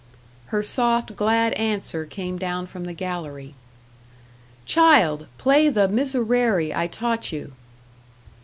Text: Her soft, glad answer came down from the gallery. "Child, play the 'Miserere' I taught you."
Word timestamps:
Her 0.47 0.63
soft, 0.63 1.15
glad 1.15 1.53
answer 1.53 2.07
came 2.07 2.39
down 2.39 2.65
from 2.65 2.85
the 2.85 2.93
gallery. 2.95 3.53
"Child, 4.65 5.27
play 5.37 5.69
the 5.69 5.87
'Miserere' 5.87 6.75
I 6.75 6.87
taught 6.87 7.31
you." 7.31 7.51